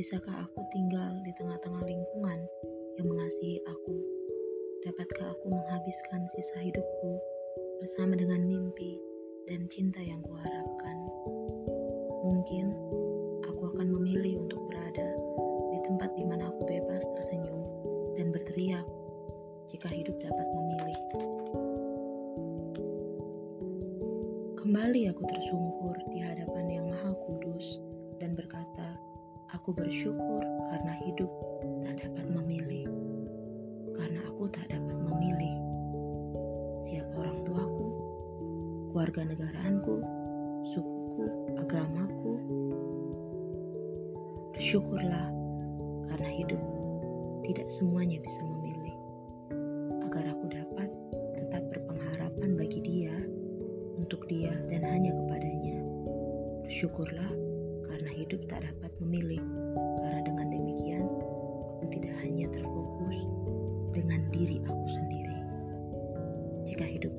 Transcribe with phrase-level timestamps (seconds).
[0.00, 2.40] Bisakah aku tinggal di tengah-tengah lingkungan
[2.96, 4.00] yang mengasihi aku?
[4.80, 7.20] Dapatkah aku menghabiskan sisa hidupku
[7.84, 8.96] bersama dengan mimpi
[9.44, 10.96] dan cinta yang kuharapkan?
[12.24, 12.72] Mungkin
[13.44, 15.08] aku akan memilih untuk berada
[15.68, 17.60] di tempat di mana aku bebas tersenyum
[18.16, 18.88] dan berteriak
[19.68, 21.00] jika hidup dapat memilih.
[24.56, 26.49] Kembali aku tersungkur di hadapan
[29.50, 31.26] Aku bersyukur karena hidup
[31.82, 32.86] tak dapat memilih.
[33.98, 35.58] Karena aku tak dapat memilih
[36.86, 37.86] siapa orang tuaku,
[38.94, 39.94] keluarga negaraanku,
[40.70, 41.26] sukuku,
[41.58, 42.34] agamaku.
[44.54, 45.34] Bersyukurlah
[46.14, 46.62] karena hidup
[47.42, 48.94] tidak semuanya bisa memilih.
[50.06, 50.88] Agar aku dapat
[51.34, 53.18] tetap berpengharapan bagi dia,
[53.98, 55.82] untuk dia dan hanya kepadanya.
[56.70, 57.49] Bersyukurlah
[58.20, 59.40] hidup tak dapat memilih.
[60.04, 61.04] Karena dengan demikian,
[61.80, 63.18] aku tidak hanya terfokus
[63.96, 65.38] dengan diri aku sendiri.
[66.68, 67.14] Jika hidup